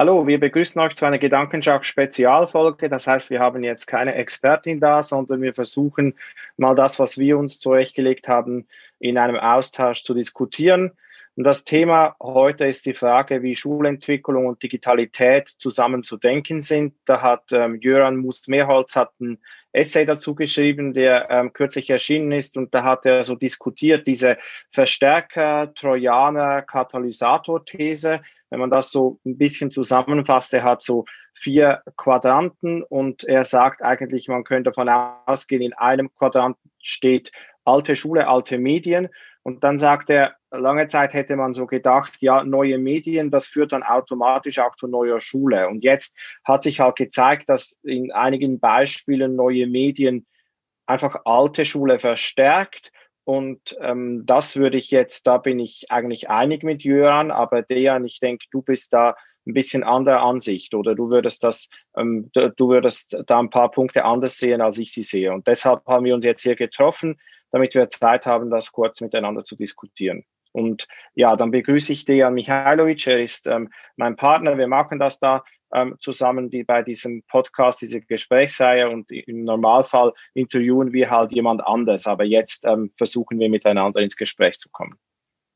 [0.00, 2.88] Hallo, wir begrüßen euch zu einer Gedankenschach-Spezialfolge.
[2.88, 6.14] Das heißt, wir haben jetzt keine Expertin da, sondern wir versuchen
[6.56, 8.66] mal das, was wir uns zurechtgelegt haben,
[8.98, 10.92] in einem Austausch zu diskutieren.
[11.36, 16.94] Und das Thema heute ist die Frage, wie Schulentwicklung und Digitalität zusammen zu denken sind.
[17.04, 19.38] Da hat ähm, Jöran Mus-Mehrholz hat ein
[19.72, 22.56] Essay dazu geschrieben, der ähm, kürzlich erschienen ist.
[22.56, 24.38] Und da hat er so diskutiert, diese
[24.70, 28.22] Verstärker, Trojaner, Katalysator-These.
[28.50, 31.04] Wenn man das so ein bisschen zusammenfasst, er hat so
[31.34, 37.30] vier Quadranten und er sagt eigentlich, man könnte davon ausgehen, in einem Quadranten steht
[37.64, 39.08] alte Schule, alte Medien
[39.42, 43.72] und dann sagt er, lange Zeit hätte man so gedacht, ja, neue Medien, das führt
[43.72, 45.68] dann automatisch auch zu neuer Schule.
[45.68, 50.26] Und jetzt hat sich halt gezeigt, dass in einigen Beispielen neue Medien
[50.86, 52.92] einfach alte Schule verstärkt.
[53.24, 58.04] Und ähm, das würde ich jetzt, da bin ich eigentlich einig mit Jöran, aber Dejan,
[58.04, 59.14] ich denke, du bist da
[59.46, 64.04] ein bisschen anderer Ansicht oder du würdest das, ähm, du würdest da ein paar Punkte
[64.04, 65.32] anders sehen, als ich sie sehe.
[65.32, 67.16] Und deshalb haben wir uns jetzt hier getroffen
[67.50, 70.24] damit wir Zeit haben, das kurz miteinander zu diskutieren.
[70.52, 73.06] Und ja, dann begrüße ich Dejan Mihailovic.
[73.06, 74.58] Er ist ähm, mein Partner.
[74.58, 78.88] Wir machen das da ähm, zusammen die, bei diesem Podcast, diese Gesprächsreihe.
[78.88, 82.06] Und im Normalfall interviewen wir halt jemand anders.
[82.06, 84.98] Aber jetzt ähm, versuchen wir miteinander ins Gespräch zu kommen.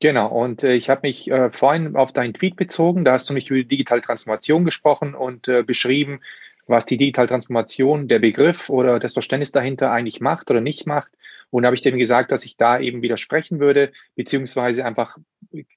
[0.01, 3.05] Genau, und äh, ich habe mich äh, vorhin auf deinen Tweet bezogen.
[3.05, 6.19] Da hast du mich über die digitale Transformation gesprochen und äh, beschrieben,
[6.67, 11.11] was die digitale Transformation, der Begriff oder das Verständnis dahinter eigentlich macht oder nicht macht.
[11.51, 15.17] Und habe ich dem gesagt, dass ich da eben widersprechen würde, beziehungsweise einfach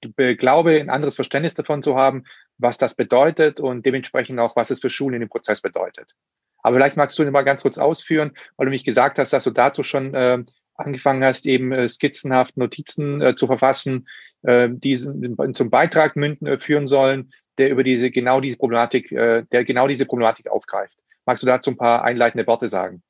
[0.09, 2.25] glaube, ein anderes Verständnis davon zu haben,
[2.59, 6.15] was das bedeutet und dementsprechend auch, was es für Schulen in dem Prozess bedeutet.
[6.63, 9.51] Aber vielleicht magst du mal ganz kurz ausführen, weil du mich gesagt hast, dass du
[9.51, 10.43] dazu schon äh,
[10.75, 14.09] angefangen hast, eben äh, skizzenhaft Notizen äh, zu verfassen,
[14.43, 19.45] äh, die zum Beitrag münden, äh, führen sollen, der über diese genau diese Problematik, äh,
[19.53, 20.97] der genau diese Problematik aufgreift.
[21.27, 23.03] Magst du dazu ein paar einleitende Worte sagen?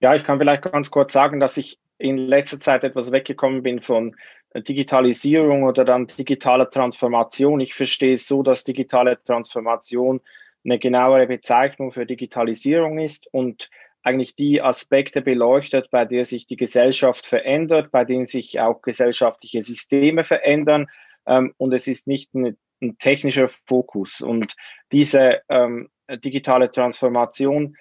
[0.00, 3.80] Ja, ich kann vielleicht ganz kurz sagen, dass ich in letzter Zeit etwas weggekommen bin
[3.80, 4.14] von
[4.54, 7.60] Digitalisierung oder dann digitaler Transformation.
[7.60, 10.20] Ich verstehe es so, dass digitale Transformation
[10.64, 13.70] eine genauere Bezeichnung für Digitalisierung ist und
[14.02, 19.60] eigentlich die Aspekte beleuchtet, bei der sich die Gesellschaft verändert, bei denen sich auch gesellschaftliche
[19.62, 20.86] Systeme verändern.
[21.26, 24.20] Ähm, und es ist nicht ein, ein technischer Fokus.
[24.20, 24.54] Und
[24.92, 27.76] diese ähm, digitale Transformation,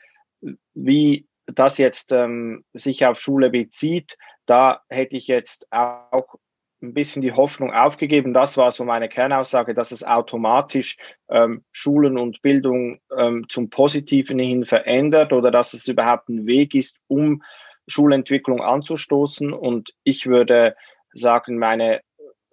[0.73, 6.35] wie das jetzt ähm, sich auf Schule bezieht, da hätte ich jetzt auch
[6.82, 8.34] ein bisschen die Hoffnung aufgegeben.
[8.34, 10.98] Das war so meine Kernaussage, dass es automatisch
[11.30, 16.76] ähm, Schulen und Bildung ähm, zum Positiven hin verändert oder dass es überhaupt ein Weg
[16.76, 17.42] ist, um
[17.88, 19.54] Schulentwicklung anzustoßen.
[19.54, 20.76] Und ich würde
[21.14, 22.02] sagen, meine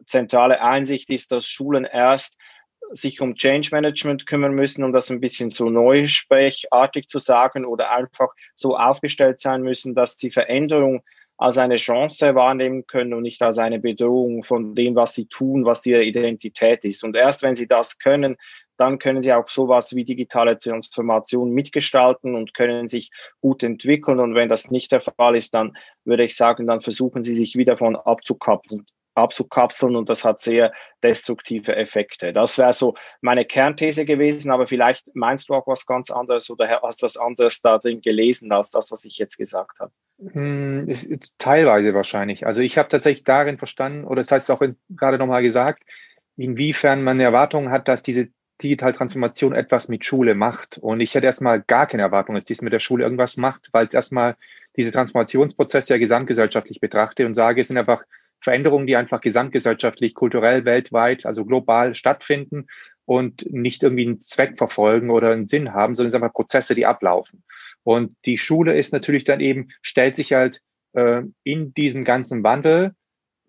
[0.07, 2.39] zentrale Einsicht ist, dass Schulen erst
[2.91, 7.91] sich um Change Management kümmern müssen, um das ein bisschen so neusprechartig zu sagen oder
[7.91, 11.03] einfach so aufgestellt sein müssen, dass die Veränderung
[11.37, 15.65] als eine Chance wahrnehmen können und nicht als eine Bedrohung von dem, was sie tun,
[15.65, 17.05] was ihre Identität ist.
[17.05, 18.37] Und erst wenn sie das können,
[18.77, 24.21] dann können sie auch sowas wie digitale Transformation mitgestalten und können sich gut entwickeln.
[24.21, 27.57] Und wenn das nicht der Fall ist, dann würde ich sagen, dann versuchen sie sich
[27.57, 32.33] wieder von abzukapseln abzukapseln und das hat sehr destruktive Effekte.
[32.33, 36.81] Das wäre so meine Kernthese gewesen, aber vielleicht meinst du auch was ganz anderes oder
[36.83, 39.93] hast was anderes da drin gelesen als das, was ich jetzt gesagt habe.
[40.19, 40.89] Hm,
[41.39, 42.47] teilweise wahrscheinlich.
[42.47, 45.83] Also ich habe tatsächlich darin verstanden, oder das heißt auch gerade nochmal gesagt,
[46.37, 48.29] inwiefern man Erwartungen hat, dass diese
[48.63, 50.79] Digitaltransformation etwas mit Schule macht.
[50.79, 53.87] Und ich hätte erstmal gar keine Erwartung, dass dies mit der Schule irgendwas macht, weil
[53.87, 54.37] es erstmal
[54.77, 58.05] diese Transformationsprozesse ja gesamtgesellschaftlich betrachte und sage, es sind einfach
[58.41, 62.67] Veränderungen, die einfach gesamtgesellschaftlich, kulturell, weltweit, also global stattfinden
[63.07, 66.75] und nicht irgendwie einen Zweck verfolgen oder einen Sinn haben, sondern es sind einfach Prozesse,
[66.75, 67.45] die ablaufen.
[67.83, 70.61] Und die Schule ist natürlich dann eben, stellt sich halt
[70.95, 72.95] äh, in diesen ganzen Wandel,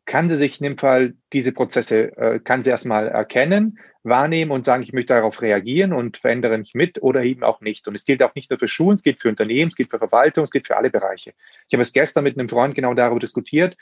[0.05, 4.63] kann sie sich in dem Fall diese Prozesse, äh, kann sie erstmal erkennen, wahrnehmen und
[4.63, 7.87] sagen, ich möchte darauf reagieren und verändere mich mit oder eben auch nicht.
[7.87, 9.97] Und es gilt auch nicht nur für Schulen, es gilt für Unternehmen, es gilt für
[9.97, 11.33] Verwaltung, es gilt für alle Bereiche.
[11.67, 13.75] Ich habe es gestern mit einem Freund genau darüber diskutiert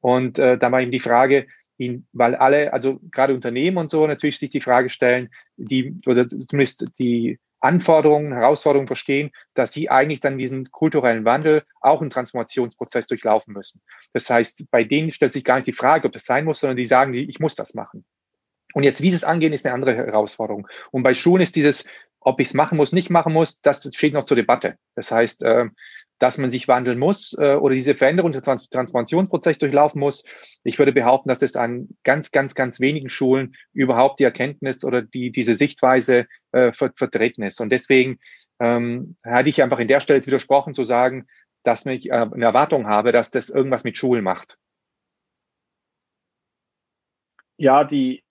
[0.00, 1.46] und äh, da war eben die Frage,
[1.80, 6.28] ihn, weil alle, also gerade Unternehmen und so natürlich sich die Frage stellen, die, oder
[6.28, 13.06] zumindest die Anforderungen, Herausforderungen verstehen, dass sie eigentlich dann diesen kulturellen Wandel auch einen Transformationsprozess
[13.06, 13.82] durchlaufen müssen.
[14.12, 16.76] Das heißt, bei denen stellt sich gar nicht die Frage, ob das sein muss, sondern
[16.76, 18.04] die sagen, ich muss das machen.
[18.72, 20.68] Und jetzt, wie sie es angehen, ist eine andere Herausforderung.
[20.90, 21.88] Und bei Schulen ist dieses,
[22.20, 24.76] ob ich es machen muss, nicht machen muss, das steht noch zur Debatte.
[24.94, 25.66] Das heißt, äh,
[26.20, 30.24] dass man sich wandeln muss äh, oder diese Veränderung des Trans Transformationsprozess durchlaufen muss.
[30.62, 35.02] Ich würde behaupten, dass es an ganz, ganz, ganz wenigen Schulen überhaupt die Erkenntnis oder
[35.02, 37.60] die, diese Sichtweise äh, ver vertreten ist.
[37.60, 38.18] Und deswegen
[38.60, 41.26] ähm, hatte ich einfach in der Stelle widersprochen zu sagen,
[41.64, 44.58] dass ich äh, eine Erwartung habe, dass das irgendwas mit Schulen macht.
[47.56, 48.22] Ja, die,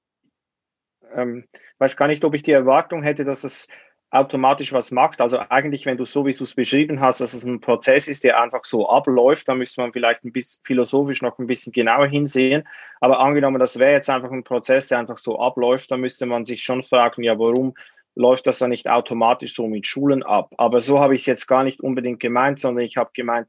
[1.14, 1.48] ähm,
[1.80, 3.68] weiß gar nicht, ob ich die Erwartung hätte, dass es
[4.12, 5.22] automatisch was macht.
[5.22, 8.24] Also eigentlich, wenn du so, wie du es beschrieben hast, dass es ein Prozess ist,
[8.24, 12.08] der einfach so abläuft, da müsste man vielleicht ein bisschen philosophisch noch ein bisschen genauer
[12.08, 12.68] hinsehen.
[13.02, 16.44] Aber angenommen, das wäre jetzt einfach ein Prozess, der einfach so abläuft, dann müsste man
[16.44, 17.76] sich schon fragen, ja, warum
[18.16, 20.54] läuft das dann nicht automatisch so mit Schulen ab?
[20.58, 23.48] Aber so habe ich es jetzt gar nicht unbedingt gemeint, sondern ich habe gemeint,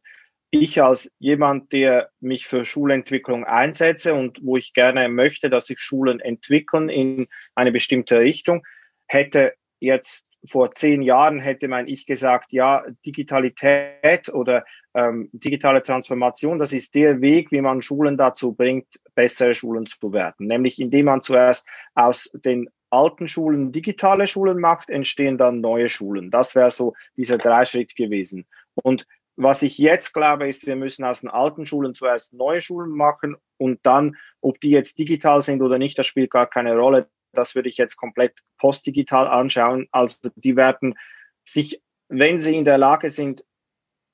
[0.51, 5.79] ich als jemand, der mich für Schulentwicklung einsetze und wo ich gerne möchte, dass sich
[5.79, 8.65] Schulen entwickeln in eine bestimmte Richtung,
[9.07, 16.59] hätte jetzt vor zehn Jahren hätte mein Ich gesagt, ja, Digitalität oder ähm, digitale Transformation,
[16.59, 20.47] das ist der Weg, wie man Schulen dazu bringt, bessere Schulen zu werden.
[20.47, 26.31] Nämlich indem man zuerst aus den alten Schulen digitale Schulen macht, entstehen dann neue Schulen.
[26.31, 28.47] Das wäre so dieser Dreischritt gewesen.
[28.75, 29.07] Und
[29.37, 33.37] was ich jetzt glaube, ist, wir müssen aus den alten Schulen zuerst neue Schulen machen
[33.59, 37.09] und dann, ob die jetzt digital sind oder nicht, das spielt gar keine Rolle.
[37.33, 39.89] Das würde ich jetzt komplett postdigital anschauen.
[39.93, 40.99] Also die werden
[41.45, 43.45] sich, wenn sie in der Lage sind,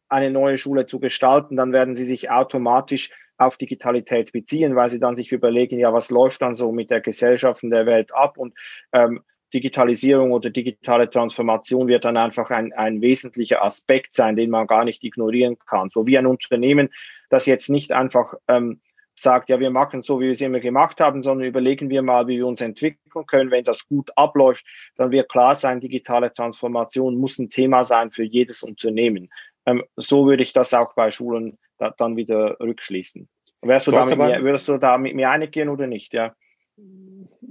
[0.09, 5.01] eine neue Schule zu gestalten, dann werden sie sich automatisch auf Digitalität beziehen, weil sie
[5.01, 8.39] dann sich überlegen, ja, was läuft dann so mit der Gesellschaft und der Welt ab
[8.39, 8.55] und
[8.93, 9.23] ähm,
[9.53, 14.85] Digitalisierung oder digitale Transformation wird dann einfach ein, ein wesentlicher Aspekt sein, den man gar
[14.85, 15.89] nicht ignorieren kann.
[15.91, 16.91] So wie ein Unternehmen,
[17.31, 18.81] das jetzt nicht einfach ähm,
[19.19, 22.29] sagt, ja, wir machen so, wie wir es immer gemacht haben, sondern überlegen wir mal,
[22.29, 23.51] wie wir uns entwickeln können.
[23.51, 24.65] Wenn das gut abläuft,
[24.97, 29.31] dann wird klar sein, digitale Transformation muss ein Thema sein für jedes Unternehmen.
[29.65, 33.29] Ähm, so würde ich das auch bei Schulen da, dann wieder rückschließen.
[33.63, 36.13] Wärst du, du damit mir, würdest du da mit mir einig gehen oder nicht?
[36.13, 36.35] Ja.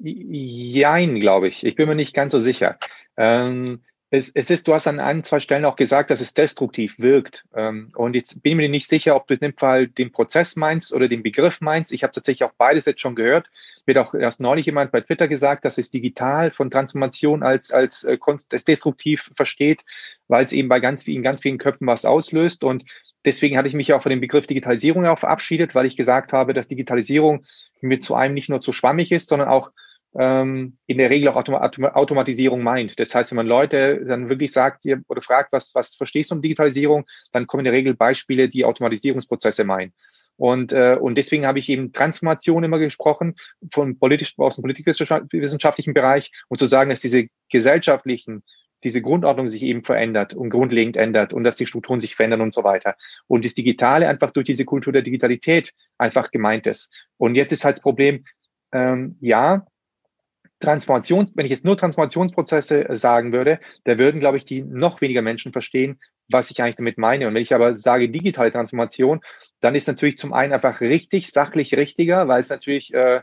[0.01, 1.65] Jein, glaube ich.
[1.65, 2.77] Ich bin mir nicht ganz so sicher.
[3.17, 3.83] Ähm,
[4.15, 7.45] es, es ist, du hast an ein, zwei Stellen auch gesagt, dass es destruktiv wirkt.
[7.53, 10.55] Ähm, und jetzt bin ich mir nicht sicher, ob du in dem Fall den Prozess
[10.55, 11.91] meinst oder den Begriff meinst.
[11.91, 13.47] Ich habe tatsächlich auch beides jetzt schon gehört.
[13.85, 18.03] Wird auch erst neulich jemand bei Twitter gesagt, dass es digital von Transformation als, als
[18.03, 18.17] äh,
[18.67, 19.83] destruktiv versteht,
[20.27, 22.63] weil es eben bei ganz vielen, ganz vielen Köpfen was auslöst.
[22.63, 22.85] Und
[23.25, 26.53] deswegen hatte ich mich auch von dem Begriff Digitalisierung auch verabschiedet, weil ich gesagt habe,
[26.53, 27.43] dass Digitalisierung
[27.81, 29.71] mit zu einem nicht nur zu schwammig ist, sondern auch
[30.17, 32.97] in der Regel auch Autom Automatisierung meint.
[32.99, 36.41] Das heißt, wenn man Leute dann wirklich sagt oder fragt, was, was verstehst du um
[36.41, 39.91] Digitalisierung, dann kommen in der Regel Beispiele, die Automatisierungsprozesse meinen.
[40.37, 43.35] Und, äh, und deswegen habe ich eben Transformation immer gesprochen,
[43.71, 48.43] von politisch, aus dem politikwissenschaftlichen Bereich, und zu sagen, dass diese gesellschaftlichen,
[48.85, 52.53] diese Grundordnung sich eben verändert und grundlegend ändert und dass die Strukturen sich verändern und
[52.53, 52.95] so weiter.
[53.27, 56.93] Und das Digitale einfach durch diese Kultur der Digitalität einfach gemeint ist.
[57.17, 58.23] Und jetzt ist halt das Problem,
[58.71, 59.65] ähm, ja,
[60.59, 65.01] Transformations, wenn ich jetzt nur Transformationsprozesse äh, sagen würde, da würden, glaube ich, die noch
[65.01, 65.99] weniger Menschen verstehen,
[66.29, 67.27] was ich eigentlich damit meine.
[67.27, 69.21] Und wenn ich aber sage digitale Transformation,
[69.59, 73.21] dann ist natürlich zum einen einfach richtig, sachlich richtiger, weil es natürlich äh,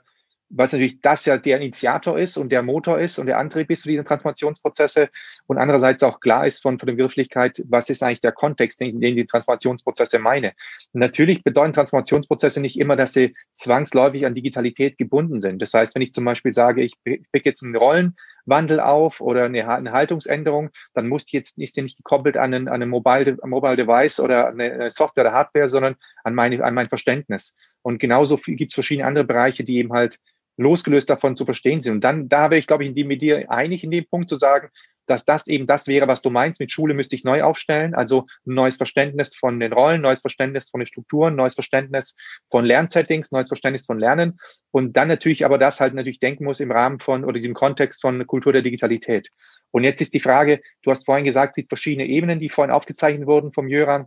[0.59, 3.83] es natürlich das ja der Initiator ist und der Motor ist und der Antrieb ist
[3.83, 5.09] für diese Transformationsprozesse
[5.47, 9.01] und andererseits auch klar ist von, von der Begrifflichkeit, was ist eigentlich der Kontext, in
[9.01, 10.53] dem die Transformationsprozesse meine.
[10.93, 15.63] natürlich bedeuten Transformationsprozesse nicht immer, dass sie zwangsläufig an Digitalität gebunden sind.
[15.63, 19.67] Das heißt, wenn ich zum Beispiel sage, ich pick jetzt einen Rollenwandel auf oder eine,
[19.69, 23.77] eine Haltungsänderung, dann muss die jetzt ist die nicht gekoppelt an ein, an Mobile, Mobile
[23.77, 27.57] Device oder eine Software oder Hardware, sondern an, meine, an mein Verständnis.
[27.83, 30.19] Und genauso gibt es verschiedene andere Bereiche, die eben halt
[30.57, 31.95] losgelöst davon zu verstehen sind.
[31.95, 34.69] Und dann, da wäre ich, glaube ich, mit dir einig in dem Punkt zu sagen,
[35.07, 36.61] dass das eben das wäre, was du meinst.
[36.61, 37.95] Mit Schule müsste ich neu aufstellen.
[37.95, 42.17] Also ein neues Verständnis von den Rollen, neues Verständnis von den Strukturen, neues Verständnis
[42.51, 44.39] von Lernsettings, neues Verständnis von Lernen.
[44.71, 48.01] Und dann natürlich aber das halt natürlich denken muss im Rahmen von oder diesem Kontext
[48.01, 49.29] von Kultur der Digitalität.
[49.71, 53.27] Und jetzt ist die Frage, du hast vorhin gesagt, die verschiedene Ebenen, die vorhin aufgezeichnet
[53.27, 54.07] wurden vom Jöran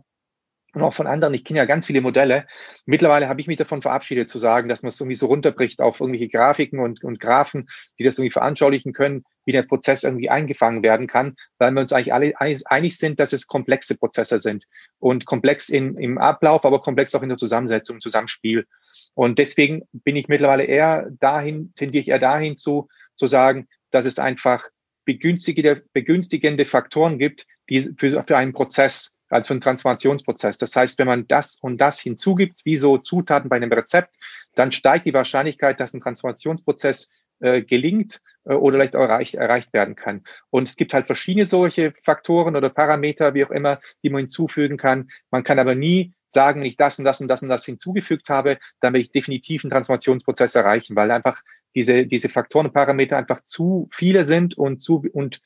[0.76, 1.32] und auch von anderen.
[1.32, 2.46] Ich kenne ja ganz viele Modelle.
[2.84, 6.00] Mittlerweile habe ich mich davon verabschiedet zu sagen, dass man es irgendwie so runterbricht auf
[6.00, 7.66] irgendwelche Grafiken und, und Graphen,
[7.98, 11.94] die das irgendwie veranschaulichen können, wie der Prozess irgendwie eingefangen werden kann, weil wir uns
[11.94, 14.66] eigentlich alle einig sind, dass es komplexe Prozesse sind
[14.98, 18.66] und komplex in, im Ablauf, aber komplex auch in der Zusammensetzung, Zusammenspiel.
[19.14, 24.04] Und deswegen bin ich mittlerweile eher dahin, tendiere ich eher dahin zu, zu sagen, dass
[24.04, 24.68] es einfach
[25.06, 30.58] begünstigende, begünstigende Faktoren gibt, die für, für einen Prozess als für einen Transformationsprozess.
[30.58, 34.14] Das heißt, wenn man das und das hinzugibt, wie so Zutaten bei einem Rezept,
[34.54, 39.72] dann steigt die Wahrscheinlichkeit, dass ein Transformationsprozess äh, gelingt äh, oder vielleicht auch erreicht, erreicht
[39.72, 40.22] werden kann.
[40.50, 44.76] Und es gibt halt verschiedene solche Faktoren oder Parameter, wie auch immer, die man hinzufügen
[44.76, 45.08] kann.
[45.30, 48.30] Man kann aber nie sagen, wenn ich das und das und das und das hinzugefügt
[48.30, 51.42] habe, dann werde ich definitiv einen Transformationsprozess erreichen, weil einfach
[51.74, 55.40] diese, diese Faktoren und Parameter einfach zu viele sind und zu und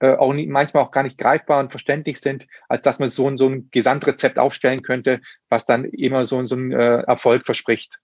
[0.00, 3.28] äh, auch nie, manchmal auch gar nicht greifbar und verständlich sind, als dass man so,
[3.28, 7.98] ein so ein Gesamtrezept aufstellen könnte, was dann immer so, so ein äh, Erfolg verspricht.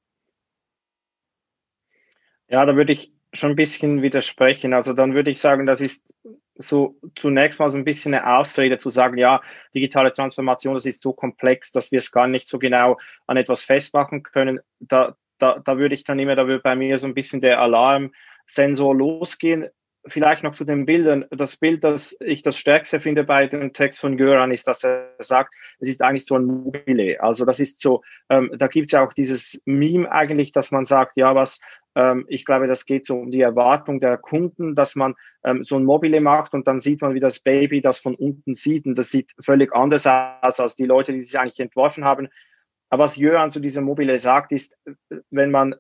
[2.49, 4.75] Ja, da würde ich schon ein bisschen widersprechen.
[4.75, 6.07] Also dann würde ich sagen, das ist
[6.55, 9.41] so zunächst mal so ein bisschen eine Ausrede zu sagen, ja,
[9.75, 13.63] digitale Transformation, das ist so komplex, dass wir es gar nicht so genau an etwas
[13.63, 14.61] festmachen können.
[14.81, 17.61] Da, da, da würde ich dann immer, da würde bei mir so ein bisschen der
[17.61, 19.69] Alarmsensor losgehen
[20.07, 21.25] vielleicht noch zu den Bildern.
[21.31, 25.15] Das Bild, das ich das stärkste finde bei dem Text von Göran, ist, dass er
[25.19, 27.23] sagt, es ist eigentlich so ein Mobile.
[27.23, 30.85] Also das ist so, ähm, da gibt es ja auch dieses Meme eigentlich, dass man
[30.85, 31.61] sagt, ja, was,
[31.95, 35.77] ähm, ich glaube, das geht so um die Erwartung der Kunden, dass man ähm, so
[35.77, 38.99] ein Mobile macht und dann sieht man, wie das Baby das von unten sieht und
[38.99, 42.29] das sieht völlig anders aus als die Leute, die es eigentlich entworfen haben.
[42.91, 44.77] Aber was Jörn zu diesem Mobile sagt, ist,
[45.31, 45.75] wenn man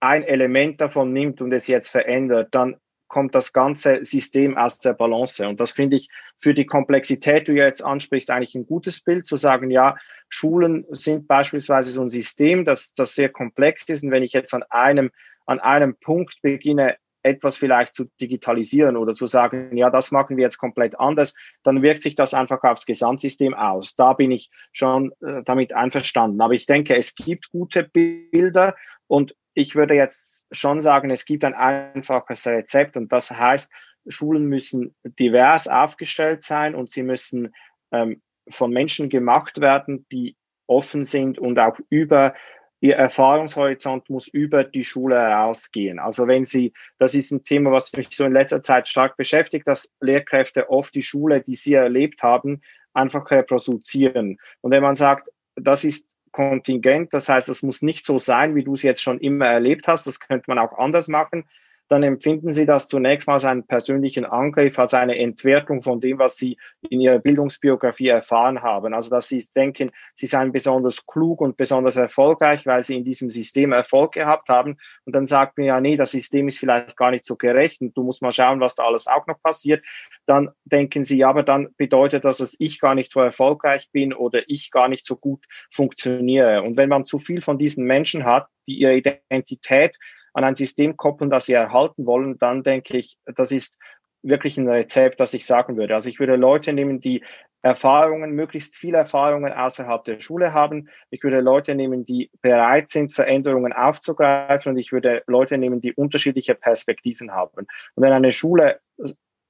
[0.00, 2.76] ein Element davon nimmt und es jetzt verändert, dann
[3.08, 5.46] kommt das ganze System aus der Balance.
[5.46, 6.08] Und das finde ich
[6.38, 9.96] für die Komplexität, die du jetzt ansprichst, eigentlich ein gutes Bild, zu sagen, ja,
[10.28, 14.02] Schulen sind beispielsweise so ein System, das, das sehr komplex ist.
[14.02, 15.10] Und wenn ich jetzt an einem,
[15.46, 20.44] an einem Punkt beginne, etwas vielleicht zu digitalisieren oder zu sagen, ja, das machen wir
[20.44, 23.96] jetzt komplett anders, dann wirkt sich das einfach aufs Gesamtsystem aus.
[23.96, 26.40] Da bin ich schon äh, damit einverstanden.
[26.42, 31.44] Aber ich denke, es gibt gute Bilder und ich würde jetzt schon sagen, es gibt
[31.44, 33.72] ein einfaches Rezept und das heißt,
[34.06, 37.54] Schulen müssen divers aufgestellt sein und sie müssen
[37.92, 38.20] ähm,
[38.50, 42.34] von Menschen gemacht werden, die offen sind und auch über
[42.80, 45.98] Ihr Erfahrungshorizont muss über die Schule herausgehen.
[45.98, 49.66] Also wenn Sie, das ist ein Thema, was mich so in letzter Zeit stark beschäftigt,
[49.66, 52.60] dass Lehrkräfte oft die Schule, die sie erlebt haben,
[52.92, 54.36] einfach reproduzieren.
[54.60, 57.14] Und wenn man sagt, das ist kontingent.
[57.14, 60.06] Das heißt, es muss nicht so sein, wie du es jetzt schon immer erlebt hast.
[60.06, 61.44] Das könnte man auch anders machen
[61.88, 66.18] dann empfinden Sie das zunächst mal als einen persönlichen Angriff, als eine Entwertung von dem,
[66.18, 66.56] was Sie
[66.88, 68.94] in Ihrer Bildungsbiografie erfahren haben.
[68.94, 73.30] Also, dass Sie denken, Sie seien besonders klug und besonders erfolgreich, weil Sie in diesem
[73.30, 74.78] System Erfolg gehabt haben.
[75.04, 77.96] Und dann sagt mir ja, nee, das System ist vielleicht gar nicht so gerecht und
[77.96, 79.84] du musst mal schauen, was da alles auch noch passiert.
[80.26, 84.42] Dann denken Sie, aber dann bedeutet das, dass ich gar nicht so erfolgreich bin oder
[84.46, 86.62] ich gar nicht so gut funktioniere.
[86.62, 89.98] Und wenn man zu viel von diesen Menschen hat, die ihre Identität
[90.34, 93.78] an ein System koppeln, das sie erhalten wollen, dann denke ich, das ist
[94.22, 95.94] wirklich ein Rezept, das ich sagen würde.
[95.94, 97.22] Also ich würde Leute nehmen, die
[97.62, 100.88] Erfahrungen, möglichst viele Erfahrungen außerhalb der Schule haben.
[101.10, 105.94] Ich würde Leute nehmen, die bereit sind, Veränderungen aufzugreifen und ich würde Leute nehmen, die
[105.94, 107.66] unterschiedliche Perspektiven haben.
[107.94, 108.80] Und wenn eine Schule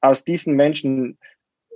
[0.00, 1.19] aus diesen Menschen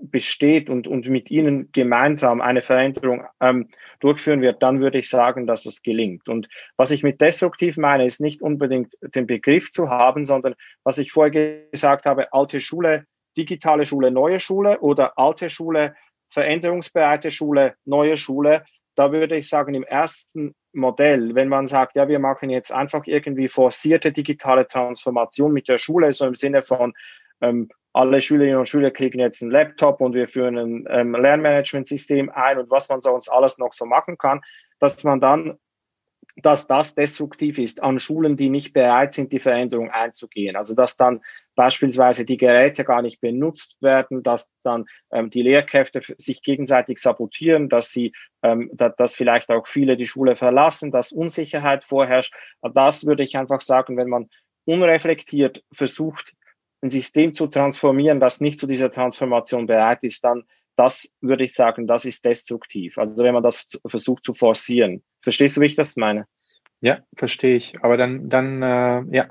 [0.01, 3.69] besteht und, und mit ihnen gemeinsam eine Veränderung ähm,
[4.01, 6.29] durchführen wird, dann würde ich sagen, dass es gelingt.
[6.29, 10.99] Und was ich mit destruktiv meine, ist nicht unbedingt den Begriff zu haben, sondern was
[10.99, 15.95] ich vorher gesagt habe, alte Schule, digitale Schule, neue Schule oder alte Schule,
[16.31, 18.65] veränderungsbereite Schule, neue Schule.
[18.95, 23.03] Da würde ich sagen, im ersten Modell, wenn man sagt, ja, wir machen jetzt einfach
[23.07, 26.93] irgendwie forcierte digitale Transformation mit der Schule, so im Sinne von,
[27.41, 32.31] ähm, alle Schülerinnen und Schüler kriegen jetzt einen Laptop und wir führen ein ähm, Lernmanagementsystem
[32.31, 34.41] ein und was man sonst alles noch so machen kann,
[34.79, 35.59] dass man dann,
[36.37, 40.55] dass das destruktiv ist an Schulen, die nicht bereit sind, die Veränderung einzugehen.
[40.55, 41.23] Also dass dann
[41.57, 47.69] beispielsweise die Geräte gar nicht benutzt werden, dass dann ähm, die Lehrkräfte sich gegenseitig sabotieren,
[47.69, 52.35] dass sie, ähm, da, dass vielleicht auch viele die Schule verlassen, dass Unsicherheit vorherrscht.
[52.75, 54.29] Das würde ich einfach sagen, wenn man
[54.67, 56.35] unreflektiert versucht,
[56.81, 60.45] ein System zu transformieren, das nicht zu dieser Transformation bereit ist, dann
[60.79, 62.99] das würde ich sagen, das ist destruktiv.
[62.99, 65.03] Also wenn man das versucht zu forcieren.
[65.23, 66.27] Verstehst du, wie ich das meine?
[66.81, 67.83] Ja, verstehe ich.
[67.83, 69.29] Aber dann, dann, äh, ja.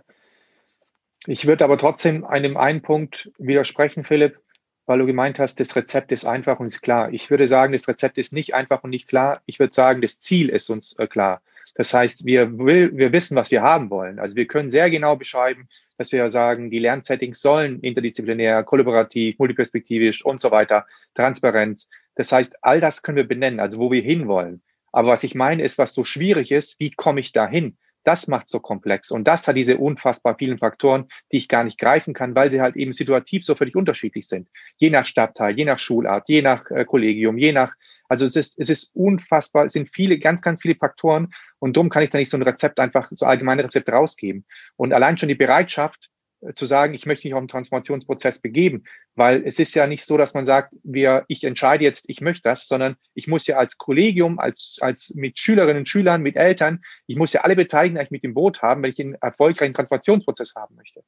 [1.26, 4.40] Ich würde aber trotzdem einem einen Punkt widersprechen, Philipp,
[4.86, 7.14] weil du gemeint hast, das Rezept ist einfach und ist klar.
[7.14, 9.42] Ich würde sagen, das Rezept ist nicht einfach und nicht klar.
[9.46, 11.42] Ich würde sagen, das Ziel ist uns äh, klar.
[11.78, 14.18] Das heißt, wir, will, wir wissen, was wir haben wollen.
[14.18, 15.70] Also wir können sehr genau beschreiben,
[16.00, 21.88] dass wir sagen, die Lernsettings sollen interdisziplinär, kollaborativ, multiperspektivisch und so weiter, Transparenz.
[22.16, 24.64] Das heißt, all das können wir benennen, also wo wir hinwollen.
[24.92, 27.78] Aber was ich meine, ist, was so schwierig ist, wie komme ich dahin?
[28.08, 29.12] Das macht so komplex.
[29.12, 32.62] Und das hat diese unfassbar vielen Faktoren, die ich gar nicht greifen kann, weil sie
[32.62, 34.48] halt eben situativ so völlig unterschiedlich sind.
[34.78, 37.76] Je nach Stadtteil, je nach Schulart, je nach äh, Kollegium, je nach,
[38.08, 41.34] also es ist, es ist unfassbar, es sind viele, ganz, ganz viele Faktoren.
[41.60, 44.46] Und darum kann ich da nicht so ein Rezept einfach, so allgemeine Rezept rausgeben.
[44.78, 46.10] Und allein schon die Bereitschaft,
[46.54, 48.84] zu sagen, ich möchte mich auf einen Transformationsprozess begeben,
[49.16, 52.44] weil es ist ja nicht so, dass man sagt, wir, ich entscheide jetzt, ich möchte
[52.44, 56.84] das, sondern ich muss ja als Kollegium, als, als mit Schülerinnen und Schülern, mit Eltern,
[57.08, 60.54] ich muss ja alle Beteiligten eigentlich mit dem Boot haben, wenn ich einen erfolgreichen Transformationsprozess
[60.56, 61.04] haben möchte.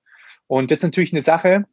[0.48, 1.66] Und das ist natürlich eine Sache,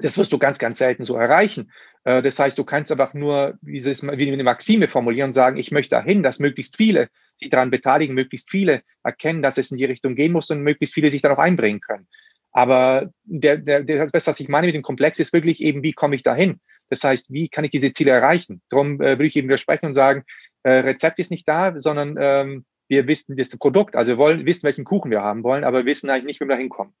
[0.00, 1.72] das wirst du ganz, ganz selten so erreichen.
[2.04, 6.22] Äh, das heißt, du kannst einfach nur, wie, eine Maxime formulieren sagen, ich möchte dahin,
[6.22, 10.32] dass möglichst viele sich daran beteiligen, möglichst viele erkennen, dass es in die Richtung gehen
[10.32, 12.06] muss und möglichst viele sich dann auch einbringen können.
[12.58, 15.92] Aber der, der, der, das, was ich meine mit dem Komplex, ist wirklich eben, wie
[15.92, 16.58] komme ich dahin?
[16.90, 18.62] Das heißt, wie kann ich diese Ziele erreichen?
[18.68, 20.24] Darum äh, würde ich eben widersprechen und sagen,
[20.64, 24.64] äh, Rezept ist nicht da, sondern ähm, wir wissen das Produkt, also wir wollen wissen,
[24.64, 26.92] welchen Kuchen wir haben wollen, aber wir wissen eigentlich nicht, wie wir da hinkommen.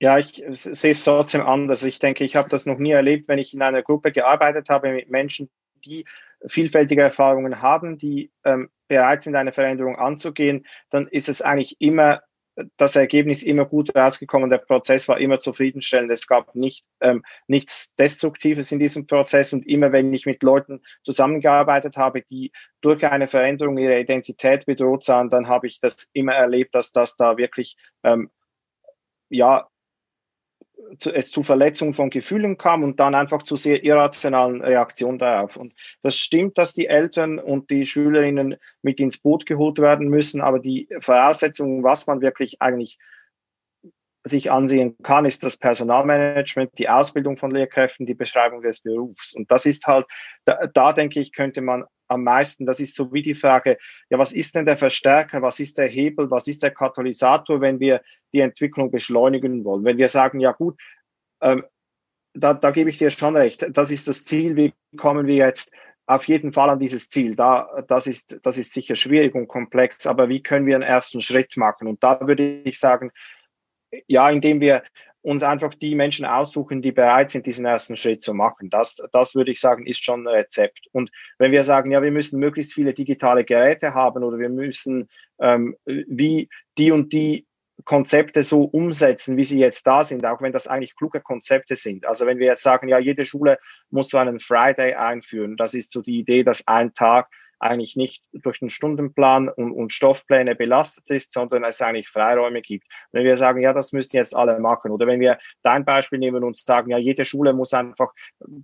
[0.00, 1.84] Ja, ich sehe es trotzdem anders.
[1.84, 4.90] Ich denke, ich habe das noch nie erlebt, wenn ich in einer Gruppe gearbeitet habe
[4.90, 5.48] mit Menschen,
[5.84, 6.06] die
[6.44, 12.20] vielfältige Erfahrungen haben, die ähm, bereit sind, eine Veränderung anzugehen, dann ist es eigentlich immer
[12.76, 14.50] das Ergebnis immer gut rausgekommen.
[14.50, 16.10] Der Prozess war immer zufriedenstellend.
[16.10, 19.52] Es gab nicht, ähm, nichts Destruktives in diesem Prozess.
[19.52, 25.04] Und immer wenn ich mit Leuten zusammengearbeitet habe, die durch eine Veränderung ihrer Identität bedroht
[25.04, 28.30] sahen, dann habe ich das immer erlebt, dass das da wirklich ähm,
[29.30, 29.68] ja
[31.14, 35.56] es zu Verletzungen von Gefühlen kam und dann einfach zu sehr irrationalen Reaktionen darauf.
[35.56, 40.40] Und das stimmt, dass die Eltern und die Schülerinnen mit ins Boot geholt werden müssen,
[40.40, 42.98] aber die Voraussetzungen, was man wirklich eigentlich
[44.24, 49.34] sich ansehen kann, ist das Personalmanagement, die Ausbildung von Lehrkräften, die Beschreibung des Berufs.
[49.34, 50.06] Und das ist halt,
[50.44, 53.78] da, da denke ich, könnte man am meisten, das ist so wie die Frage,
[54.10, 57.80] ja, was ist denn der Verstärker, was ist der Hebel, was ist der Katalysator, wenn
[57.80, 58.02] wir
[58.32, 59.84] die Entwicklung beschleunigen wollen?
[59.84, 60.80] Wenn wir sagen, ja gut,
[61.40, 61.64] ähm,
[62.34, 65.72] da, da gebe ich dir schon recht, das ist das Ziel, wie kommen wir jetzt
[66.06, 67.34] auf jeden Fall an dieses Ziel.
[67.34, 71.20] Da, das, ist, das ist sicher schwierig und komplex, aber wie können wir einen ersten
[71.20, 71.86] Schritt machen?
[71.86, 73.10] Und da würde ich sagen,
[74.06, 74.82] ja, indem wir
[75.22, 78.70] uns einfach die Menschen aussuchen, die bereit sind, diesen ersten Schritt zu machen.
[78.70, 80.88] Das, das würde ich sagen, ist schon ein Rezept.
[80.90, 85.08] Und wenn wir sagen, ja, wir müssen möglichst viele digitale Geräte haben oder wir müssen
[85.40, 87.46] ähm, wie die und die
[87.84, 92.06] Konzepte so umsetzen, wie sie jetzt da sind, auch wenn das eigentlich kluge Konzepte sind.
[92.06, 93.58] Also wenn wir jetzt sagen, ja, jede Schule
[93.90, 97.28] muss so einen Friday einführen, das ist so die Idee, dass ein Tag
[97.62, 102.86] eigentlich nicht durch den Stundenplan und, und Stoffpläne belastet ist, sondern es eigentlich Freiräume gibt.
[103.12, 106.42] Wenn wir sagen, ja, das müssten jetzt alle machen, oder wenn wir dein Beispiel nehmen
[106.42, 108.12] und sagen, ja, jede Schule muss einfach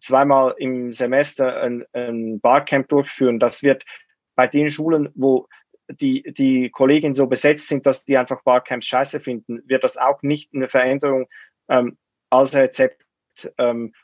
[0.00, 3.84] zweimal im Semester ein, ein Barcamp durchführen, das wird
[4.34, 5.48] bei den Schulen, wo
[5.88, 10.22] die, die Kolleginnen so besetzt sind, dass die einfach Barcamps scheiße finden, wird das auch
[10.22, 11.28] nicht eine Veränderung
[11.68, 11.96] ähm,
[12.30, 13.06] als Rezept
[13.58, 13.94] ähm,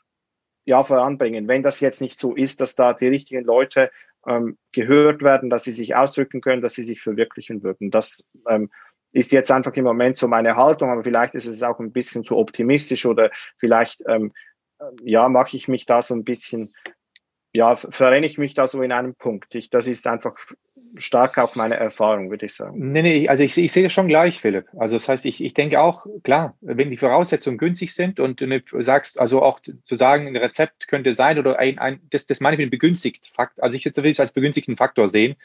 [0.65, 1.47] ja, voranbringen.
[1.47, 3.91] Wenn das jetzt nicht so ist, dass da die richtigen Leute
[4.27, 7.91] ähm, gehört werden, dass sie sich ausdrücken können, dass sie sich verwirklichen würden.
[7.91, 8.69] Das ähm,
[9.11, 12.23] ist jetzt einfach im Moment so meine Haltung, aber vielleicht ist es auch ein bisschen
[12.23, 14.31] zu optimistisch oder vielleicht ähm,
[14.79, 16.73] äh, ja mache ich mich da so ein bisschen
[17.55, 19.55] ja, verrenne ich mich da so in einem Punkt.
[19.55, 20.35] Ich, das ist einfach
[20.97, 22.91] stark auch meine Erfahrung, würde ich sagen.
[22.91, 24.65] Nee, nee, also ich, ich sehe das schon gleich, Philipp.
[24.77, 28.83] Also das heißt, ich, ich denke auch, klar, wenn die Voraussetzungen günstig sind und du
[28.83, 32.55] sagst, also auch zu sagen, ein Rezept könnte sein oder ein, ein das, das meine
[32.55, 35.35] ich mit begünstigt Fakt, also ich will es als begünstigten Faktor sehen,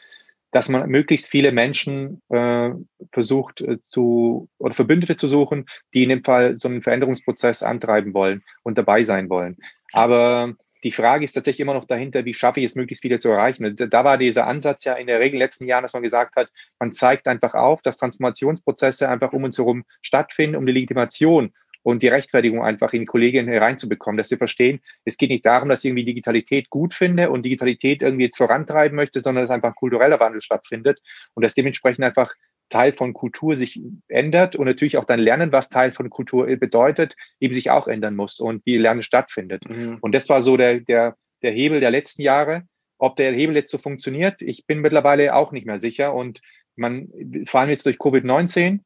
[0.51, 2.71] dass man möglichst viele Menschen äh,
[3.13, 8.13] versucht äh, zu oder Verbündete zu suchen, die in dem Fall so einen Veränderungsprozess antreiben
[8.13, 9.55] wollen und dabei sein wollen.
[9.93, 13.29] Aber die Frage ist tatsächlich immer noch dahinter, wie schaffe ich es, möglichst viele zu
[13.29, 13.65] erreichen.
[13.65, 16.03] Und da war dieser Ansatz ja in der Regel in den letzten Jahren, dass man
[16.03, 20.73] gesagt hat, man zeigt einfach auf, dass Transformationsprozesse einfach um uns herum stattfinden, um die
[20.73, 25.69] Legitimation und die Rechtfertigung einfach in Kolleginnen hereinzubekommen, dass sie verstehen, es geht nicht darum,
[25.69, 29.69] dass ich irgendwie Digitalität gut finde und Digitalität irgendwie jetzt vorantreiben möchte, sondern dass einfach
[29.69, 30.99] ein kultureller Wandel stattfindet
[31.33, 32.33] und dass dementsprechend einfach
[32.71, 37.15] Teil von Kultur sich ändert und natürlich auch dann Lernen, was Teil von Kultur bedeutet,
[37.39, 39.69] eben sich auch ändern muss und wie Lernen stattfindet.
[39.69, 39.97] Mhm.
[40.01, 42.63] Und das war so der, der, der Hebel der letzten Jahre.
[42.97, 46.13] Ob der Hebel jetzt so funktioniert, ich bin mittlerweile auch nicht mehr sicher.
[46.13, 46.41] Und
[46.75, 47.09] man,
[47.45, 48.79] vor allem jetzt durch Covid-19,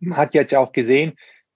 [0.00, 1.14] man hat jetzt ja auch gesehen,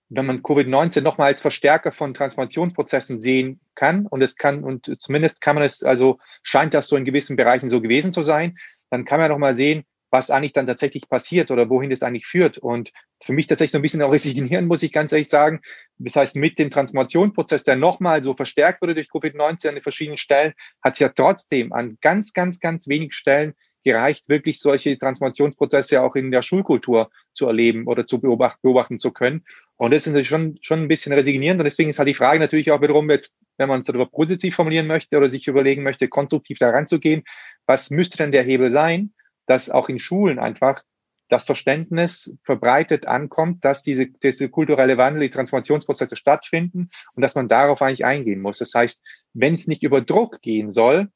[0.08, 5.40] wenn man Covid-19 nochmal als Verstärker von Transformationsprozessen sehen kann, und es kann, und zumindest
[5.40, 8.56] kann man es, also scheint das so in gewissen Bereichen so gewesen zu sein,
[8.90, 12.56] dann kann man nochmal sehen, was eigentlich dann tatsächlich passiert oder wohin das eigentlich führt.
[12.56, 15.60] Und für mich tatsächlich so ein bisschen auch resignieren, muss ich ganz ehrlich sagen.
[15.98, 20.16] Das heißt, mit dem Transformationsprozess, der nochmal so verstärkt wurde durch Covid-19 an den verschiedenen
[20.16, 26.00] Stellen, hat es ja trotzdem an ganz, ganz, ganz wenig Stellen gereicht, wirklich solche Transformationsprozesse
[26.00, 29.44] auch in der Schulkultur zu erleben oder zu beobachten, beobachten zu können.
[29.76, 31.60] Und das ist natürlich schon, schon ein bisschen resignierend.
[31.60, 34.54] Und deswegen ist halt die Frage natürlich auch wiederum jetzt, wenn man es darüber positiv
[34.54, 37.24] formulieren möchte oder sich überlegen möchte, konstruktiv da ranzugehen,
[37.66, 39.12] was müsste denn der Hebel sein?
[39.46, 40.82] Dass auch in Schulen einfach
[41.28, 47.48] das Verständnis verbreitet ankommt, dass diese, diese kulturelle Wandel, die Transformationsprozesse stattfinden und dass man
[47.48, 48.58] darauf eigentlich eingehen muss.
[48.58, 51.08] Das heißt, wenn es nicht über Druck gehen soll,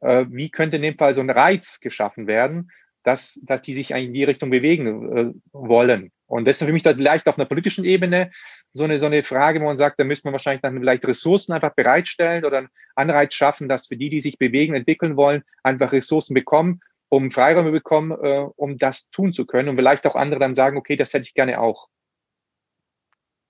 [0.00, 2.70] äh, wie könnte in dem Fall so ein Reiz geschaffen werden,
[3.04, 6.10] dass, dass die sich eigentlich in die Richtung bewegen äh, wollen.
[6.26, 8.30] Und das ist für mich da vielleicht auf einer politischen Ebene
[8.72, 11.52] so eine, so eine Frage, wo man sagt, da müsste man wahrscheinlich dann vielleicht Ressourcen
[11.52, 15.92] einfach bereitstellen oder einen Anreiz schaffen, dass für die, die sich bewegen, entwickeln wollen, einfach
[15.92, 16.80] Ressourcen bekommen,
[17.14, 19.68] um Freiräume bekommen, äh, um das tun zu können.
[19.68, 21.88] Und vielleicht auch andere dann sagen, okay, das hätte ich gerne auch.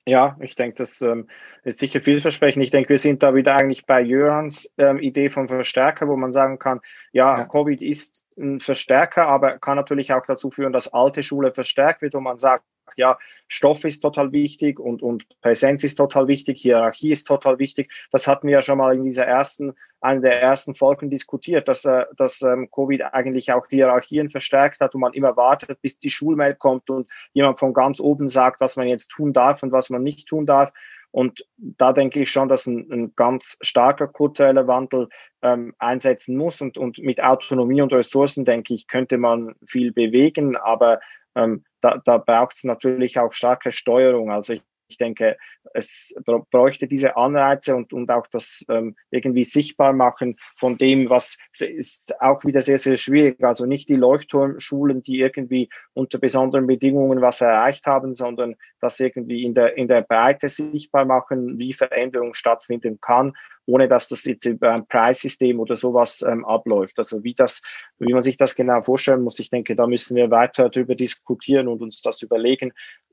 [0.07, 1.29] Ja, ich denke, das ähm,
[1.63, 2.63] ist sicher vielversprechend.
[2.63, 6.31] Ich denke, wir sind da wieder eigentlich bei Jörans ähm, Idee von Verstärker, wo man
[6.31, 6.81] sagen kann,
[7.13, 11.55] ja, ja, Covid ist ein Verstärker, aber kann natürlich auch dazu führen, dass alte Schule
[11.55, 12.67] verstärkt wird und man sagt,
[12.97, 13.19] ja,
[13.49, 17.91] Stoff ist total wichtig und, und Präsenz ist total wichtig, Hierarchie ist total wichtig.
[18.11, 21.85] Das hatten wir ja schon mal in dieser ersten, einer der ersten Folgen diskutiert, dass,
[21.85, 26.11] äh, dass ähm, Covid eigentlich auch Hierarchien verstärkt hat und man immer wartet, bis die
[26.11, 29.91] Schulmail kommt und jemand von ganz oben sagt, was man jetzt tun darf und was
[29.91, 30.73] man nicht tun darf.
[31.15, 35.09] Und da denke ich schon, dass ein, ein ganz starker kultureller Wandel
[35.43, 36.61] ähm, einsetzen muss.
[36.61, 40.57] Und, und mit Autonomie und Ressourcen, denke ich, könnte man viel bewegen.
[40.57, 40.99] Aber
[41.35, 44.31] ähm, da, da braucht es natürlich auch starke Steuerung.
[44.31, 45.37] Also ich, ich denke,
[45.73, 46.15] es
[46.51, 52.21] bräuchte diese Anreize und, und auch das ähm, irgendwie sichtbar machen von dem, was ist
[52.21, 53.43] auch wieder sehr, sehr schwierig.
[53.43, 59.45] Also nicht die Leuchtturmschulen, die irgendwie unter besonderen Bedingungen was erreicht haben, sondern das irgendwie
[59.45, 63.35] in der, in der Breite sichtbar machen, wie Veränderung stattfinden kann,
[63.67, 66.99] ohne dass das jetzt über ein Preissystem oder sowas ähm, abläuft.
[66.99, 67.63] Also wie das,
[67.99, 71.69] wie man sich das genau vorstellen muss, ich denke, da müssen wir weiter darüber diskutieren
[71.69, 72.73] und uns das überlegen,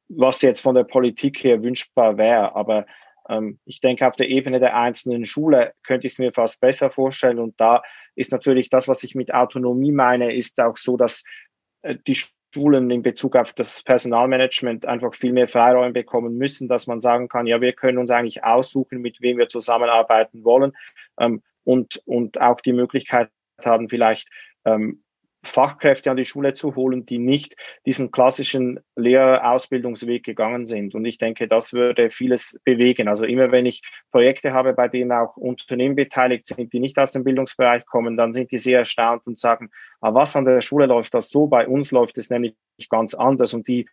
[0.10, 2.56] was jetzt von der Politik her wünschbar wäre.
[2.56, 2.86] Aber
[3.30, 6.92] ähm, ich denke, auf der Ebene der einzelnen Schule könnte ich es mir fast besser
[6.92, 7.40] vorstellen.
[7.40, 7.82] Und da
[8.16, 11.24] ist natürlich das, was ich mit Autonomie meine, ist auch so, dass
[11.82, 12.18] äh, die
[12.54, 17.28] Schulen in Bezug auf das Personalmanagement einfach viel mehr Freiräume bekommen müssen, dass man sagen
[17.28, 20.74] kann, ja, wir können uns eigentlich aussuchen, mit wem wir zusammenarbeiten wollen
[21.20, 23.30] ähm, und, und auch die Möglichkeit
[23.64, 24.28] haben, vielleicht
[24.66, 25.04] ähm,
[25.44, 30.94] Fachkräfte an die Schule zu holen, die nicht diesen klassischen Lehrerausbildungsweg gegangen sind.
[30.94, 33.08] Und ich denke, das würde vieles bewegen.
[33.08, 37.14] Also immer wenn ich Projekte habe, bei denen auch Unternehmen beteiligt sind, die nicht aus
[37.14, 40.86] dem Bildungsbereich kommen, dann sind die sehr erstaunt und sagen, ah, was an der Schule
[40.86, 42.56] läuft das so, bei uns läuft es nämlich
[42.90, 43.54] ganz anders.
[43.54, 43.88] Und die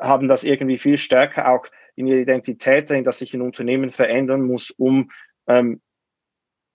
[0.00, 4.42] haben das irgendwie viel stärker auch in ihrer Identität drin, dass sich ein Unternehmen verändern
[4.42, 5.10] muss, um
[5.46, 5.82] ähm,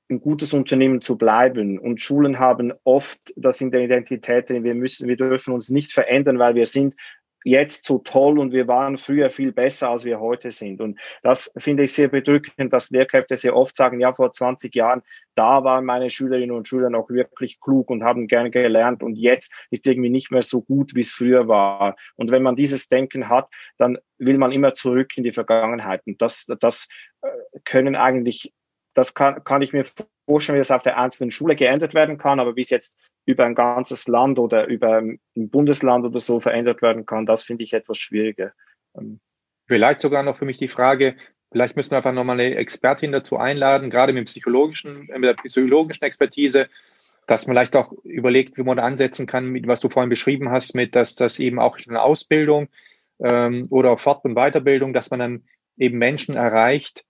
[0.09, 1.79] ein gutes Unternehmen zu bleiben.
[1.79, 6.39] Und Schulen haben oft das in der Identität, wir müssen, wir dürfen uns nicht verändern,
[6.39, 6.95] weil wir sind
[7.43, 10.81] jetzt so toll und wir waren früher viel besser, als wir heute sind.
[10.81, 15.01] Und das finde ich sehr bedrückend, dass Lehrkräfte sehr oft sagen, ja, vor 20 Jahren,
[15.35, 19.53] da waren meine Schülerinnen und Schüler noch wirklich klug und haben gerne gelernt und jetzt
[19.71, 21.95] ist irgendwie nicht mehr so gut, wie es früher war.
[22.15, 26.01] Und wenn man dieses Denken hat, dann will man immer zurück in die Vergangenheit.
[26.05, 26.87] Und das, das
[27.21, 27.27] äh,
[27.63, 28.51] können eigentlich
[28.97, 29.85] das kann, kann ich mir
[30.27, 33.45] vorstellen, wie das auf der einzelnen Schule geändert werden kann, aber wie es jetzt über
[33.45, 37.73] ein ganzes Land oder über ein Bundesland oder so verändert werden kann, das finde ich
[37.73, 38.53] etwas schwieriger.
[38.97, 39.19] Ähm,
[39.67, 41.15] vielleicht sogar noch für mich die Frage,
[41.51, 46.03] vielleicht müssen wir einfach nochmal eine Expertin dazu einladen, gerade mit, psychologischen, mit der psychologischen
[46.03, 46.67] Expertise,
[47.27, 50.49] dass man vielleicht auch überlegt, wie man da ansetzen kann, mit was du vorhin beschrieben
[50.49, 52.67] hast, mit dass das eben auch in der Ausbildung
[53.19, 55.43] ähm, oder Fort- und Weiterbildung, dass man dann
[55.77, 57.05] eben Menschen erreicht,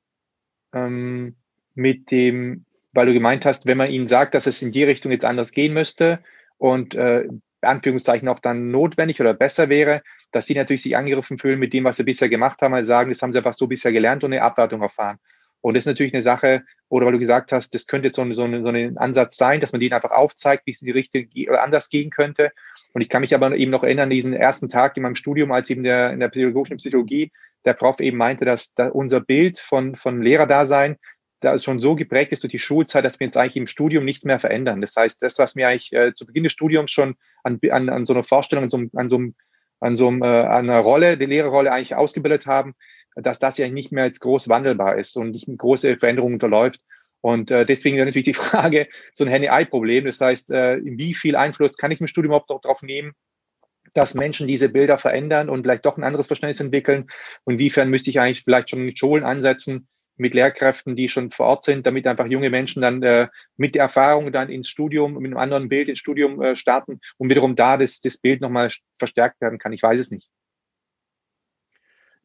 [0.74, 1.38] ähm,
[1.78, 5.12] mit dem, weil du gemeint hast, wenn man ihnen sagt, dass es in die Richtung
[5.12, 6.20] jetzt anders gehen müsste
[6.58, 7.28] und äh,
[7.62, 11.84] Anführungszeichen auch dann notwendig oder besser wäre, dass die natürlich sich angegriffen fühlen mit dem,
[11.84, 14.34] was sie bisher gemacht haben, also sagen, das haben sie einfach so bisher gelernt und
[14.34, 15.20] eine Abwartung erfahren.
[15.62, 18.22] Und das ist natürlich eine Sache, oder weil du gesagt hast, das könnte jetzt so,
[18.22, 20.86] ein, so, ein, so ein Ansatz sein, dass man denen einfach aufzeigt, wie es in
[20.86, 22.52] die Richtung oder anders gehen könnte.
[22.94, 25.70] Und ich kann mich aber eben noch erinnern, diesen ersten Tag in meinem Studium, als
[25.70, 27.32] eben der, in der pädagogischen Psychologie
[27.66, 30.98] der Prof eben meinte, dass da unser Bild von, von Lehrerdasein
[31.40, 34.06] da ist schon so geprägt ist durch die Schulzeit, dass wir uns eigentlich im Studium
[34.06, 34.82] nicht mehr verändern.
[34.82, 38.06] Das heißt, das, was wir eigentlich äh, zu Beginn des Studiums schon an, an, an
[38.06, 39.22] so einer Vorstellung, an so, an so,
[39.80, 42.74] an so äh, einer Rolle, die Lehrerrolle eigentlich ausgebildet haben,
[43.16, 46.82] dass das ja nicht mehr als groß wandelbar ist und nicht große Veränderung unterläuft.
[47.22, 50.06] Und äh, deswegen natürlich die Frage, so ein Henne-Ei-Problem.
[50.06, 53.14] Das heißt, äh, wie viel Einfluss kann ich im Studium überhaupt darauf nehmen,
[53.94, 57.08] dass Menschen diese Bilder verändern und vielleicht doch ein anderes Verständnis entwickeln?
[57.44, 61.48] Und inwiefern müsste ich eigentlich vielleicht schon mit Schulen ansetzen, mit Lehrkräften, die schon vor
[61.48, 65.26] Ort sind, damit einfach junge Menschen dann äh, mit der Erfahrung dann ins Studium, mit
[65.26, 69.42] einem anderen Bild ins Studium äh, starten und wiederum da das, das Bild nochmal verstärkt
[69.42, 69.74] werden kann.
[69.74, 70.30] Ich weiß es nicht.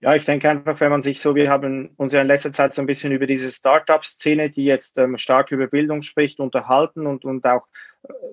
[0.03, 2.73] Ja, ich denke einfach, wenn man sich so, wir haben uns ja in letzter Zeit
[2.73, 7.25] so ein bisschen über diese Startup-Szene, die jetzt ähm, stark über Bildung spricht, unterhalten und,
[7.25, 7.69] und auch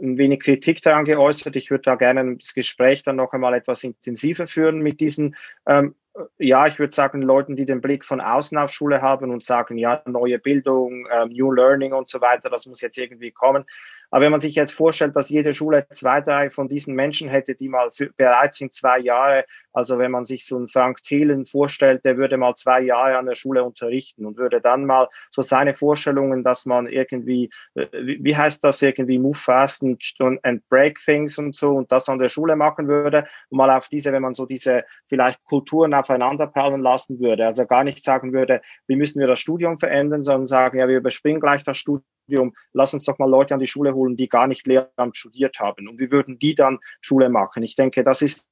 [0.01, 1.55] ein wenig Kritik daran geäußert.
[1.55, 5.35] Ich würde da gerne das Gespräch dann noch einmal etwas intensiver führen mit diesen
[5.67, 5.93] ähm,
[6.37, 9.77] ja, ich würde sagen, Leuten, die den Blick von außen auf Schule haben und sagen,
[9.77, 13.65] ja, neue Bildung, ähm, New Learning und so weiter, das muss jetzt irgendwie kommen.
[14.11, 17.55] Aber wenn man sich jetzt vorstellt, dass jede Schule zwei, drei von diesen Menschen hätte,
[17.55, 21.45] die mal für, bereit sind, zwei Jahre, also wenn man sich so einen Frank Thelen
[21.45, 25.41] vorstellt, der würde mal zwei Jahre an der Schule unterrichten und würde dann mal so
[25.41, 30.03] seine Vorstellungen, dass man irgendwie, äh, wie heißt das irgendwie, move fast and,
[30.43, 33.89] and break things und so und das an der Schule machen würde und mal auf
[33.89, 38.61] diese, wenn man so diese vielleicht Kulturen aufeinanderperlen lassen würde, also gar nicht sagen würde,
[38.87, 42.53] wie müssen wir das Studium verändern, sondern sagen, ja, wir überspringen gleich das Studium Studium,
[42.73, 45.87] lass uns doch mal Leute an die Schule holen, die gar nicht Lehramt studiert haben.
[45.87, 47.63] Und wie würden die dann Schule machen?
[47.63, 48.47] Ich denke, das ist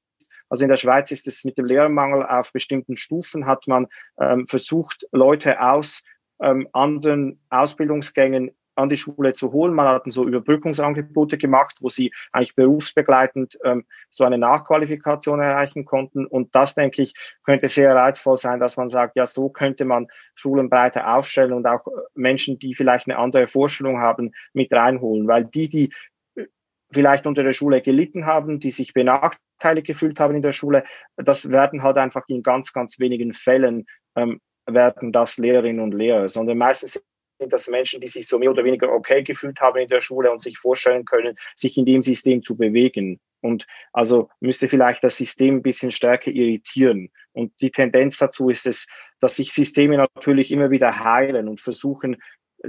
[0.50, 3.88] also in der Schweiz ist es mit dem Lehrermangel auf bestimmten Stufen, hat man
[4.18, 6.04] ähm, versucht, Leute aus
[6.42, 9.74] ähm, anderen Ausbildungsgängen an die Schule zu holen.
[9.74, 16.26] Man hat so Überbrückungsangebote gemacht, wo sie eigentlich berufsbegleitend ähm, so eine Nachqualifikation erreichen konnten.
[16.26, 17.14] Und das, denke ich,
[17.44, 21.66] könnte sehr reizvoll sein, dass man sagt, ja, so könnte man Schulen breiter aufstellen und
[21.66, 25.28] auch Menschen, die vielleicht eine andere Vorstellung haben, mit reinholen.
[25.28, 25.94] Weil die, die
[26.92, 30.84] vielleicht unter der Schule gelitten haben, die sich benachteiligt gefühlt haben in der Schule,
[31.18, 33.86] das werden halt einfach in ganz, ganz wenigen Fällen
[34.16, 37.02] ähm, werden das Lehrerinnen und Lehrer, sondern meistens
[37.40, 40.32] sind das Menschen, die sich so mehr oder weniger okay gefühlt haben in der Schule
[40.32, 43.20] und sich vorstellen können, sich in dem System zu bewegen.
[43.42, 47.10] Und also müsste vielleicht das System ein bisschen stärker irritieren.
[47.34, 48.88] Und die Tendenz dazu ist es,
[49.20, 52.18] dass sich Systeme natürlich immer wieder heilen und versuchen,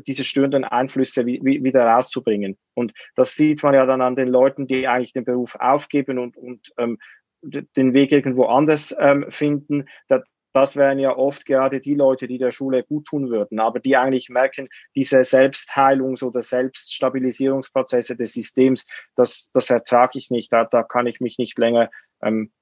[0.07, 2.59] diese störenden Einflüsse wieder rauszubringen.
[2.74, 6.37] Und das sieht man ja dann an den Leuten, die eigentlich den Beruf aufgeben und,
[6.37, 6.98] und ähm,
[7.42, 9.87] den Weg irgendwo anders ähm, finden.
[10.09, 13.80] Da, das wären ja oft gerade die Leute, die der Schule gut tun würden, aber
[13.80, 20.64] die eigentlich merken, diese Selbstheilungs- oder Selbststabilisierungsprozesse des Systems, das, das ertrage ich nicht, da,
[20.64, 21.90] da kann ich mich nicht länger
[22.22, 22.52] ähm,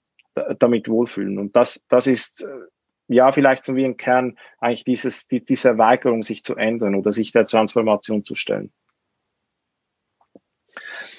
[0.59, 1.39] damit wohlfühlen.
[1.39, 2.49] Und das, das ist äh,
[3.09, 7.13] ja vielleicht so wie ein Kern eigentlich dieses, die, diese Weigerung, sich zu ändern oder
[7.13, 8.73] sich der Transformation zu stellen.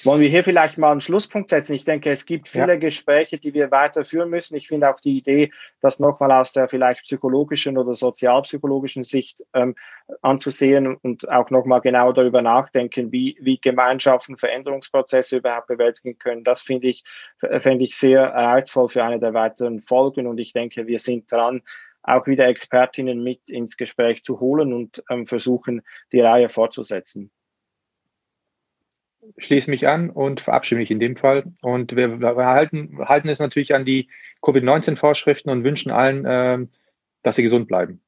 [0.03, 1.73] Wollen wir hier vielleicht mal einen Schlusspunkt setzen?
[1.73, 2.75] Ich denke, es gibt viele ja.
[2.75, 4.55] Gespräche, die wir weiterführen müssen.
[4.55, 9.75] Ich finde auch die Idee, das nochmal aus der vielleicht psychologischen oder sozialpsychologischen Sicht ähm,
[10.21, 16.43] anzusehen und auch nochmal genau darüber nachdenken, wie, wie Gemeinschaften Veränderungsprozesse überhaupt bewältigen können.
[16.43, 17.03] Das finde ich,
[17.39, 20.27] fände ich sehr reizvoll für eine der weiteren Folgen.
[20.27, 21.63] Und ich denke, wir sind dran,
[22.03, 25.81] auch wieder Expertinnen mit ins Gespräch zu holen und ähm, versuchen,
[26.11, 27.31] die Reihe fortzusetzen
[29.37, 31.43] schließe mich an und verabschiede mich in dem Fall.
[31.61, 34.09] Und wir, wir halten, halten es natürlich an die
[34.41, 36.67] Covid-19-Vorschriften und wünschen allen, äh,
[37.23, 38.01] dass sie gesund bleiben.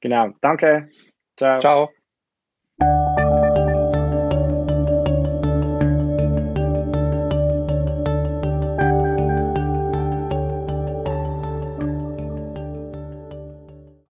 [0.00, 0.34] Genau.
[0.40, 0.90] Danke.
[1.36, 1.60] Ciao.
[1.60, 1.90] Ciao.